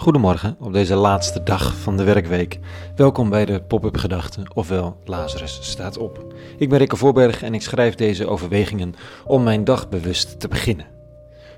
Goedemorgen 0.00 0.56
op 0.60 0.72
deze 0.72 0.94
laatste 0.94 1.42
dag 1.42 1.76
van 1.76 1.96
de 1.96 2.04
werkweek. 2.04 2.58
Welkom 2.96 3.30
bij 3.30 3.44
de 3.44 3.62
Pop-up 3.62 3.96
Gedachten, 3.96 4.54
ofwel 4.54 4.96
Lazarus 5.04 5.58
staat 5.62 5.98
op. 5.98 6.34
Ik 6.58 6.68
ben 6.68 6.78
Rikke 6.78 6.96
Voorberg 6.96 7.42
en 7.42 7.54
ik 7.54 7.62
schrijf 7.62 7.94
deze 7.94 8.26
overwegingen 8.26 8.94
om 9.26 9.42
mijn 9.42 9.64
dag 9.64 9.88
bewust 9.88 10.40
te 10.40 10.48
beginnen. 10.48 10.86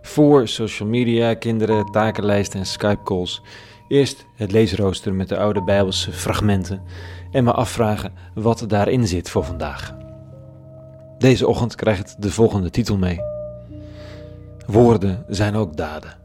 Voor 0.01 0.49
social 0.49 0.89
media, 0.89 1.35
kinderen, 1.35 1.87
takenlijsten 1.87 2.61
en 2.61 2.67
Skype-calls. 2.67 3.43
Eerst 3.89 4.27
het 4.37 4.53
leesrooster 4.53 5.15
met 5.15 5.29
de 5.29 5.39
oude 5.39 5.63
Bijbelse 5.63 6.13
fragmenten 6.13 6.83
en 7.31 7.45
me 7.45 7.53
afvragen 7.53 8.13
wat 8.35 8.65
daarin 8.69 9.07
zit 9.07 9.31
voor 9.31 9.45
vandaag. 9.45 9.95
Deze 11.19 11.47
ochtend 11.47 11.75
krijgt 11.75 12.23
de 12.23 12.31
volgende 12.31 12.71
titel 12.71 12.97
mee. 12.97 13.21
Woorden 14.67 15.25
zijn 15.29 15.55
ook 15.57 15.77
daden. 15.77 16.22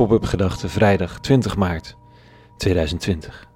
Pop-up 0.00 0.24
gedachte 0.24 0.68
vrijdag 0.68 1.20
20 1.20 1.56
maart 1.56 1.96
2020. 2.56 3.48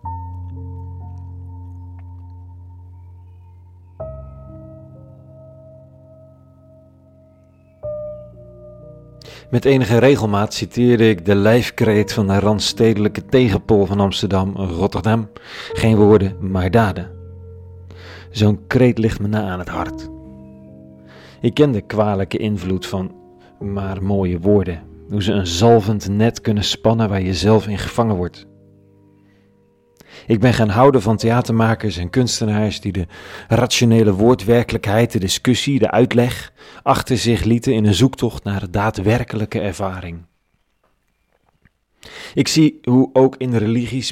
Met 9.51 9.65
enige 9.65 9.99
regelmaat 9.99 10.55
citeerde 10.55 11.09
ik 11.09 11.25
de 11.25 11.35
lijfkreet 11.35 12.13
van 12.13 12.27
de 12.27 12.39
randstedelijke 12.39 13.25
tegenpol 13.25 13.87
van 13.87 14.01
Amsterdam, 14.01 14.57
Rotterdam. 14.57 15.31
Geen 15.73 15.97
woorden, 15.97 16.51
maar 16.51 16.71
daden. 16.71 17.11
Zo'n 18.31 18.67
kreet 18.67 18.99
ligt 18.99 19.21
me 19.21 19.29
na 19.29 19.51
aan 19.51 19.59
het 19.59 19.69
hart. 19.69 20.09
Ik 21.41 21.55
ken 21.55 21.73
de 21.73 21.81
kwalijke 21.81 22.39
invloed 22.39 22.87
van 22.87 23.15
maar 23.59 24.03
mooie 24.03 24.41
woorden, 24.41 24.94
hoe 25.15 25.23
ze 25.23 25.33
een 25.33 25.47
zalvend 25.47 26.09
net 26.09 26.41
kunnen 26.41 26.65
spannen 26.65 27.09
waar 27.09 27.23
je 27.23 27.35
zelf 27.35 27.67
in 27.67 27.79
gevangen 27.79 28.17
wordt. 28.17 28.47
Ik 30.27 30.41
ben 30.41 30.55
gaan 30.55 30.69
houden 30.69 31.03
van 31.03 31.17
theatermakers 31.17 31.97
en 31.97 32.11
kunstenaars 32.11 32.81
die 32.81 32.93
de 32.93 33.07
rationele 33.49 34.13
woordwerkelijkheid, 34.15 35.13
de 35.13 35.19
discussie, 35.19 35.79
de 35.79 35.91
uitleg 35.91 36.53
achter 36.83 37.19
zich 37.19 37.45
lieten 37.45 37.75
in 37.75 37.87
een 37.87 37.95
zoektocht 37.95 38.45
naar 38.45 38.61
de 38.61 38.71
daadwerkelijke 38.71 39.61
ervaring. 39.61 40.23
Ik 42.35 42.49
zie 42.49 42.79
hoe 42.83 43.11
ook 43.13 43.37
in 43.37 43.57
religie, 43.57 44.03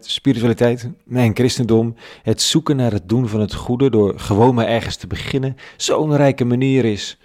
spiritualiteit, 0.00 0.90
en 1.12 1.34
christendom 1.34 1.94
het 2.22 2.42
zoeken 2.42 2.76
naar 2.76 2.92
het 2.92 3.08
doen 3.08 3.28
van 3.28 3.40
het 3.40 3.54
goede 3.54 3.90
door 3.90 4.18
gewoon 4.18 4.54
maar 4.54 4.66
ergens 4.66 4.96
te 4.96 5.06
beginnen 5.06 5.56
zo'n 5.76 6.16
rijke 6.16 6.44
manier 6.44 6.84
is 6.84 7.18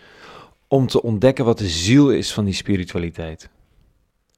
om 0.67 0.87
te 0.87 1.01
ontdekken 1.01 1.45
wat 1.45 1.57
de 1.57 1.69
ziel 1.69 2.11
is 2.11 2.33
van 2.33 2.45
die 2.45 2.53
spiritualiteit. 2.53 3.49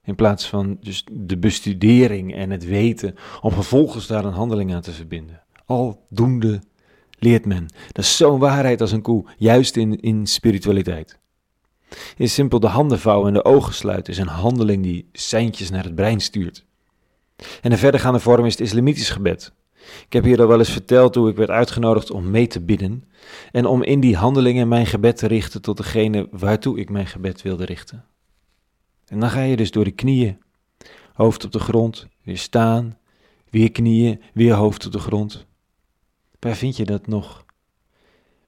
In 0.04 0.16
plaats 0.16 0.50
van 0.50 0.78
dus 0.82 1.06
de 1.12 1.38
bestudering 1.38 2.36
en 2.36 2.50
het 2.50 2.66
weten, 2.66 3.16
om 3.42 3.52
vervolgens 3.52 4.08
daar 4.08 4.26
een 4.26 4.34
handeling 4.34 4.74
aan 4.74 4.82
te 4.82 4.92
verbinden. 4.92 5.44
Aldoende 5.66 6.62
leert 7.20 7.46
men. 7.46 7.66
Dat 7.92 8.04
is 8.04 8.18
zo'n 8.18 8.40
waarheid 8.40 8.82
als 8.82 8.92
een 8.92 9.02
koe, 9.02 9.26
juist 9.38 9.76
in, 9.76 10.00
in 10.00 10.28
spiritualiteit. 10.28 11.20
Is 12.18 12.34
simpel 12.34 12.60
de 12.60 12.68
handen 12.68 13.00
vouwen 13.00 13.28
en 13.28 13.34
de 13.34 13.46
ogen 13.46 13.74
sluiten 13.74 14.14
is 14.14 14.20
een 14.20 14.28
handeling 14.28 14.84
die 14.84 15.10
seintjes 15.12 15.70
naar 15.70 15.84
het 15.84 15.96
brein 15.96 16.20
stuurt. 16.20 16.66
En 17.62 17.72
een 17.72 17.78
verdergaande 17.78 18.20
vorm 18.20 18.46
is 18.46 18.52
het 18.52 18.62
islamitisch 18.62 19.10
gebed. 19.10 19.54
Ik 20.06 20.14
heb 20.14 20.24
hier 20.24 20.42
al 20.42 20.48
wel 20.48 20.60
eens 20.60 20.72
verteld 20.72 21.16
hoe 21.16 21.30
ik 21.30 21.36
werd 21.36 21.50
uitgenodigd 21.50 22.12
om 22.12 22.32
mee 22.32 22.48
te 22.48 22.62
bidden 22.62 23.04
en 23.52 23.66
om 23.66 23.84
in 23.84 24.00
die 24.00 24.16
handelingen 24.16 24.68
mijn 24.68 24.86
gebed 24.86 25.18
te 25.18 25.28
richten 25.28 25.62
tot 25.62 25.78
degene 25.78 26.28
waartoe 26.32 26.80
ik 26.80 26.90
mijn 26.90 27.08
gebed 27.08 27.42
wilde 27.42 27.66
richten. 27.66 28.06
En 29.06 29.20
dan 29.20 29.30
ga 29.30 29.42
je 29.42 29.56
dus 29.56 29.72
door 29.72 29.84
de 29.84 29.92
knieën, 29.92 30.38
hoofd 31.14 31.46
op 31.46 31.52
de 31.52 31.60
grond, 31.60 32.08
weer 32.24 32.38
staan, 32.38 32.98
weer 33.50 33.72
knieën, 33.72 34.22
weer 34.34 34.54
hoofd 34.54 34.86
op 34.86 34.92
de 34.92 35.00
grond. 35.00 35.46
Waar 36.40 36.56
vind 36.56 36.78
je 36.78 36.86
dat 36.86 37.08
nog? 37.08 37.46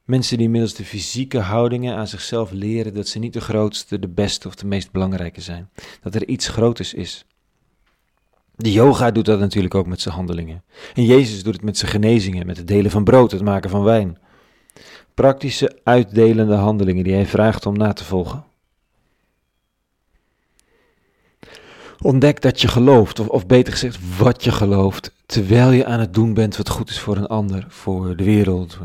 Mensen 0.03 0.38
die 0.38 0.50
middels 0.50 0.73
de 0.73 0.85
fysieke 0.85 1.39
houdingen 1.39 1.95
aan 1.95 2.07
zichzelf 2.07 2.51
leren 2.51 2.94
dat 2.94 3.07
ze 3.07 3.19
niet 3.19 3.33
de 3.33 3.41
grootste, 3.41 4.00
de 4.00 4.07
beste 4.07 4.47
of 4.47 4.56
de 4.56 4.66
meest 4.66 4.91
belangrijke 4.91 5.41
zijn. 5.41 5.69
Dat 6.01 6.16
er 6.16 6.27
iets 6.27 6.47
groters 6.47 6.94
is. 6.94 7.25
De 8.61 8.71
yoga 8.71 9.11
doet 9.11 9.25
dat 9.25 9.39
natuurlijk 9.39 9.75
ook 9.75 9.87
met 9.87 10.01
zijn 10.01 10.15
handelingen. 10.15 10.63
En 10.93 11.05
Jezus 11.05 11.43
doet 11.43 11.53
het 11.53 11.63
met 11.63 11.77
zijn 11.77 11.91
genezingen, 11.91 12.45
met 12.45 12.57
het 12.57 12.67
delen 12.67 12.91
van 12.91 13.03
brood, 13.03 13.31
het 13.31 13.41
maken 13.41 13.69
van 13.69 13.83
wijn. 13.83 14.17
Praktische, 15.13 15.79
uitdelende 15.83 16.55
handelingen 16.55 17.03
die 17.03 17.13
hij 17.13 17.25
vraagt 17.25 17.65
om 17.65 17.77
na 17.77 17.93
te 17.93 18.03
volgen. 18.03 18.43
Ontdek 22.01 22.41
dat 22.41 22.61
je 22.61 22.67
gelooft, 22.67 23.19
of, 23.19 23.27
of 23.27 23.45
beter 23.45 23.73
gezegd, 23.73 24.17
wat 24.17 24.43
je 24.43 24.51
gelooft, 24.51 25.13
terwijl 25.25 25.71
je 25.71 25.85
aan 25.85 25.99
het 25.99 26.13
doen 26.13 26.33
bent 26.33 26.57
wat 26.57 26.69
goed 26.69 26.89
is 26.89 26.99
voor 26.99 27.17
een 27.17 27.27
ander, 27.27 27.65
voor 27.69 28.15
de 28.15 28.23
wereld. 28.23 28.77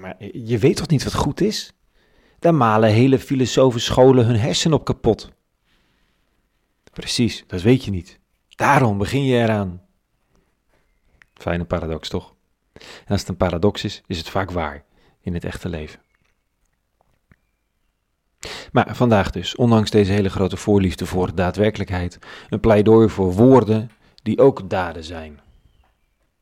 Maar 0.00 0.16
je 0.32 0.58
weet 0.58 0.76
toch 0.76 0.88
niet 0.88 1.04
wat 1.04 1.14
goed 1.14 1.40
is? 1.40 1.72
Daar 2.38 2.54
malen 2.54 2.90
hele 2.90 3.18
filosofische 3.18 3.92
scholen 3.92 4.26
hun 4.26 4.38
hersenen 4.38 4.78
op 4.78 4.84
kapot. 4.84 5.36
Precies, 6.98 7.44
dat 7.46 7.62
weet 7.62 7.84
je 7.84 7.90
niet. 7.90 8.18
Daarom 8.48 8.98
begin 8.98 9.24
je 9.24 9.36
eraan. 9.36 9.82
Fijne 11.34 11.64
paradox, 11.64 12.08
toch? 12.08 12.34
En 12.74 13.06
als 13.06 13.20
het 13.20 13.28
een 13.28 13.36
paradox 13.36 13.84
is, 13.84 14.02
is 14.06 14.18
het 14.18 14.28
vaak 14.28 14.50
waar 14.50 14.84
in 15.20 15.34
het 15.34 15.44
echte 15.44 15.68
leven. 15.68 16.00
Maar 18.72 18.96
vandaag 18.96 19.30
dus, 19.30 19.56
ondanks 19.56 19.90
deze 19.90 20.12
hele 20.12 20.28
grote 20.28 20.56
voorliefde 20.56 21.06
voor 21.06 21.34
daadwerkelijkheid, 21.34 22.18
een 22.48 22.60
pleidooi 22.60 23.08
voor 23.08 23.32
woorden 23.32 23.90
die 24.22 24.40
ook 24.40 24.70
daden 24.70 25.04
zijn. 25.04 25.40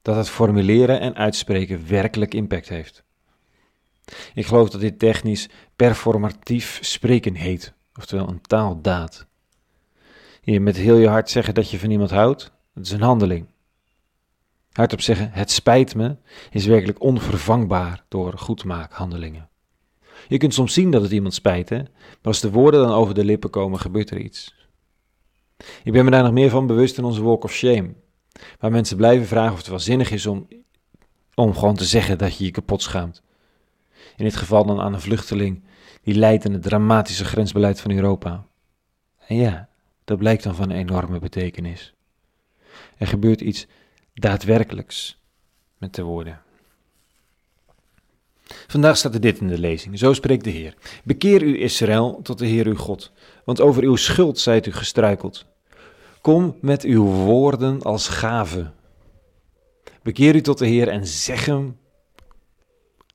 Dat 0.02 0.16
het 0.16 0.28
formuleren 0.28 1.00
en 1.00 1.14
uitspreken 1.14 1.88
werkelijk 1.88 2.34
impact 2.34 2.68
heeft. 2.68 3.02
Ik 4.34 4.46
geloof 4.46 4.70
dat 4.70 4.80
dit 4.80 4.98
technisch 4.98 5.48
performatief 5.76 6.78
spreken 6.82 7.34
heet, 7.34 7.72
oftewel 7.94 8.28
een 8.28 8.40
taaldaad. 8.40 9.26
Je 10.52 10.60
met 10.60 10.76
heel 10.76 10.96
je 10.96 11.08
hart 11.08 11.30
zeggen 11.30 11.54
dat 11.54 11.70
je 11.70 11.78
van 11.78 11.90
iemand 11.90 12.10
houdt, 12.10 12.52
dat 12.74 12.84
is 12.84 12.90
een 12.90 13.02
handeling. 13.02 13.46
Hardop 14.72 15.00
zeggen, 15.00 15.30
het 15.32 15.50
spijt 15.50 15.94
me, 15.94 16.16
is 16.50 16.66
werkelijk 16.66 17.02
onvervangbaar 17.02 18.04
door 18.08 18.38
goedmaakhandelingen. 18.38 19.48
Je 20.28 20.38
kunt 20.38 20.54
soms 20.54 20.72
zien 20.74 20.90
dat 20.90 21.02
het 21.02 21.10
iemand 21.10 21.34
spijt, 21.34 21.68
hè? 21.68 21.76
maar 21.76 21.88
als 22.22 22.40
de 22.40 22.50
woorden 22.50 22.80
dan 22.80 22.92
over 22.92 23.14
de 23.14 23.24
lippen 23.24 23.50
komen, 23.50 23.80
gebeurt 23.80 24.10
er 24.10 24.18
iets. 24.18 24.54
Ik 25.84 25.92
ben 25.92 26.04
me 26.04 26.10
daar 26.10 26.22
nog 26.22 26.32
meer 26.32 26.50
van 26.50 26.66
bewust 26.66 26.98
in 26.98 27.04
onze 27.04 27.22
walk 27.22 27.44
of 27.44 27.52
shame, 27.52 27.94
waar 28.58 28.70
mensen 28.70 28.96
blijven 28.96 29.26
vragen 29.26 29.52
of 29.52 29.58
het 29.58 29.68
wel 29.68 29.78
zinnig 29.78 30.10
is 30.10 30.26
om, 30.26 30.48
om 31.34 31.54
gewoon 31.54 31.76
te 31.76 31.84
zeggen 31.84 32.18
dat 32.18 32.36
je 32.36 32.44
je 32.44 32.50
kapot 32.50 32.82
schaamt. 32.82 33.22
In 34.16 34.24
dit 34.24 34.36
geval 34.36 34.66
dan 34.66 34.80
aan 34.80 34.94
een 34.94 35.00
vluchteling 35.00 35.64
die 36.02 36.14
leidt 36.14 36.44
in 36.44 36.52
het 36.52 36.62
dramatische 36.62 37.24
grensbeleid 37.24 37.80
van 37.80 37.90
Europa. 37.90 38.46
En 39.26 39.36
ja, 39.36 39.68
dat 40.06 40.18
blijkt 40.18 40.42
dan 40.42 40.54
van 40.54 40.70
enorme 40.70 41.18
betekenis. 41.18 41.94
Er 42.96 43.06
gebeurt 43.06 43.40
iets 43.40 43.66
daadwerkelijks 44.14 45.18
met 45.78 45.94
de 45.94 46.02
woorden. 46.02 46.40
Vandaag 48.66 48.96
staat 48.96 49.14
er 49.14 49.20
dit 49.20 49.40
in 49.40 49.48
de 49.48 49.58
lezing. 49.58 49.98
Zo 49.98 50.12
spreekt 50.12 50.44
de 50.44 50.50
Heer. 50.50 50.74
Bekeer 51.04 51.42
u 51.42 51.60
Israël 51.60 52.20
tot 52.22 52.38
de 52.38 52.46
Heer 52.46 52.66
uw 52.66 52.76
God, 52.76 53.12
want 53.44 53.60
over 53.60 53.82
uw 53.82 53.96
schuld 53.96 54.38
zijt 54.38 54.66
u 54.66 54.72
gestruikeld. 54.72 55.46
Kom 56.20 56.56
met 56.60 56.82
uw 56.82 57.04
woorden 57.04 57.82
als 57.82 58.08
gave. 58.08 58.70
Bekeer 60.02 60.34
u 60.34 60.40
tot 60.40 60.58
de 60.58 60.66
Heer 60.66 60.88
en 60.88 61.06
zeg 61.06 61.44
hem 61.44 61.78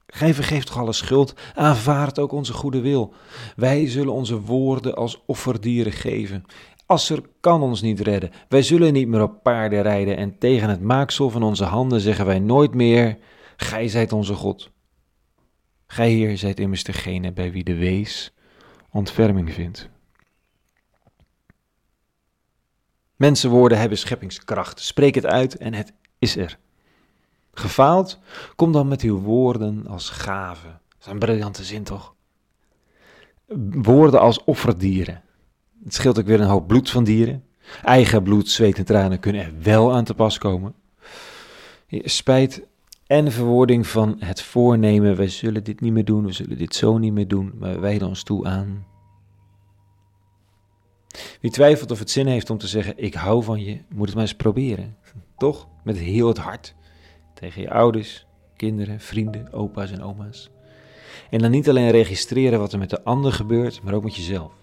Gij 0.08 0.34
vergeeft 0.34 0.68
toch 0.68 0.78
alle 0.78 0.94
schuld, 0.94 1.34
aanvaard 1.56 2.20
ook 2.20 2.32
onze 2.32 2.54
goede 2.54 2.82
wil. 2.82 3.14
Wij 3.56 3.88
zullen 3.88 4.14
onze 4.14 4.42
woorden 4.42 4.96
als 4.96 5.22
offerdieren 5.26 5.92
geven. 5.92 6.46
Asser 6.92 7.22
kan 7.40 7.62
ons 7.62 7.82
niet 7.82 8.00
redden. 8.00 8.32
Wij 8.48 8.62
zullen 8.62 8.94
niet 8.94 9.08
meer 9.08 9.22
op 9.22 9.44
paarden 9.44 9.82
rijden 9.82 10.18
en 10.18 10.38
tegen 10.38 10.70
het 10.70 10.82
maaksel 10.82 11.30
van 11.30 11.44
onze 11.44 11.64
handen 11.64 12.00
zeggen 12.00 12.26
wij 12.26 12.40
nooit 12.40 12.74
meer, 12.74 13.18
Gij 13.56 13.88
zijt 13.88 14.12
onze 14.12 14.34
God. 14.34 14.72
Gij, 15.88 16.10
Heer, 16.10 16.38
zijt 16.38 16.60
immers 16.60 16.84
degene 16.84 17.32
bij 17.32 17.52
wie 17.52 17.64
de 17.64 17.76
wees 17.76 18.34
ontferming 18.92 19.54
vindt. 19.54 19.90
Mensenwoorden 23.16 23.80
hebben 23.80 23.98
scheppingskracht. 23.98 24.80
Spreek 24.80 25.16
het 25.16 25.26
uit 25.26 25.58
en 25.58 25.74
het 25.74 25.94
is 26.20 26.36
er. 26.36 26.60
Gefaald? 27.54 28.20
Kom 28.56 28.72
dan 28.72 28.88
met 28.88 29.02
uw 29.02 29.20
woorden 29.20 29.88
als 29.88 30.10
gave. 30.10 30.68
Dat 30.68 31.00
is 31.00 31.06
een 31.06 31.20
briljante 31.20 31.64
zin, 31.64 31.84
toch? 31.84 32.16
Woorden 33.72 34.20
als 34.20 34.44
offerdieren. 34.44 35.24
Het 35.84 35.94
scheelt 35.94 36.20
ook 36.20 36.26
weer 36.26 36.42
een 36.42 36.48
hoop 36.48 36.68
bloed 36.68 36.90
van 36.90 37.04
dieren. 37.04 37.44
Eigen 37.84 38.24
bloed, 38.24 38.50
zweet 38.50 38.78
en 38.78 38.86
tranen 38.86 39.20
kunnen 39.20 39.42
er 39.42 39.54
wel 39.62 39.94
aan 39.94 40.04
te 40.04 40.14
pas 40.14 40.38
komen. 40.38 40.74
Spijt 41.90 42.62
en 43.08 43.32
verwoording 43.32 43.88
van 43.88 44.16
het 44.20 44.42
voornemen, 44.42 45.16
wij 45.16 45.28
zullen 45.28 45.64
dit 45.64 45.82
niet 45.82 45.94
meer 45.94 46.06
doen, 46.06 46.26
we 46.26 46.32
zullen 46.32 46.58
dit 46.58 46.76
zo 46.76 46.98
niet 46.98 47.14
meer 47.14 47.28
doen, 47.28 47.54
maar 47.60 47.72
wij 47.72 47.80
wijden 47.80 48.08
ons 48.08 48.24
toe 48.24 48.46
aan 48.46 48.86
Wie 51.42 51.52
twijfelt 51.52 51.92
of 51.92 52.00
het 52.00 52.10
zin 52.10 52.28
heeft 52.28 52.50
om 52.50 52.58
te 52.58 52.68
zeggen: 52.68 52.94
Ik 52.96 53.14
hou 53.14 53.44
van 53.44 53.64
je, 53.64 53.82
moet 53.90 54.06
het 54.06 54.16
maar 54.16 54.24
eens 54.24 54.36
proberen. 54.36 54.98
Toch? 55.38 55.68
Met 55.84 55.98
heel 55.98 56.28
het 56.28 56.38
hart. 56.38 56.76
Tegen 57.34 57.62
je 57.62 57.72
ouders, 57.72 58.26
kinderen, 58.56 59.00
vrienden, 59.00 59.54
opa's 59.54 59.92
en 59.92 60.04
oma's. 60.04 60.50
En 61.30 61.40
dan 61.40 61.52
niet 61.52 61.70
alleen 61.70 61.92
registreren 61.92 62.60
wat 62.60 62.74
er 62.74 62.80
met 62.80 62.90
de 62.90 63.04
ander 63.04 63.32
gebeurt, 63.32 63.82
maar 63.84 63.94
ook 63.94 64.04
met 64.04 64.16
jezelf. 64.16 64.61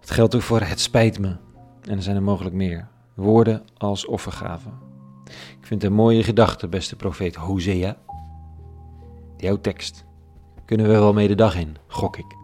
Het 0.00 0.10
geldt 0.10 0.34
ook 0.34 0.42
voor 0.42 0.60
het 0.60 0.80
spijt 0.80 1.18
me. 1.18 1.36
En 1.82 1.96
er 1.96 2.02
zijn 2.02 2.16
er 2.16 2.22
mogelijk 2.22 2.54
meer. 2.54 2.88
Woorden 3.14 3.62
als 3.76 4.06
offergave. 4.06 4.68
Ik 5.60 5.66
vind 5.66 5.84
een 5.84 5.92
mooie 5.92 6.22
gedachte, 6.22 6.68
beste 6.68 6.96
profeet 6.96 7.34
Hosea. 7.34 7.96
Jouw 9.36 9.56
tekst. 9.60 10.04
Kunnen 10.64 10.86
we 10.86 10.92
wel 10.92 11.12
mee 11.12 11.28
de 11.28 11.34
dag 11.34 11.56
in, 11.56 11.76
gok 11.86 12.16
ik. 12.16 12.36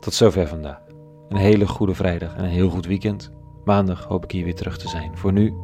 Tot 0.00 0.14
zover 0.14 0.48
vandaag. 0.48 0.80
Een 1.28 1.36
hele 1.36 1.66
goede 1.66 1.94
vrijdag 1.94 2.34
en 2.34 2.44
een 2.44 2.50
heel 2.50 2.70
goed 2.70 2.86
weekend. 2.86 3.30
Maandag 3.64 4.04
hoop 4.04 4.24
ik 4.24 4.30
hier 4.30 4.44
weer 4.44 4.54
terug 4.54 4.78
te 4.78 4.88
zijn. 4.88 5.18
Voor 5.18 5.32
nu, 5.32 5.54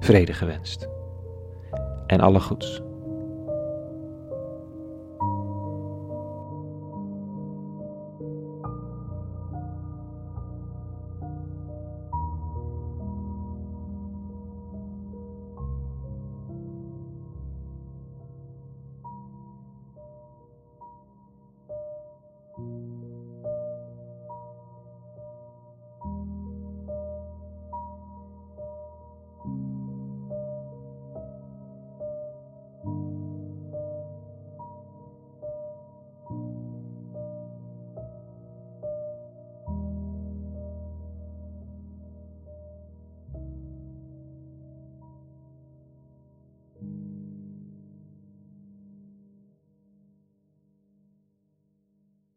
vrede 0.00 0.32
gewenst. 0.32 0.88
En 2.06 2.20
alle 2.20 2.40
goeds. 2.40 2.82